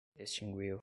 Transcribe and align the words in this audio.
extinguiu 0.17 0.79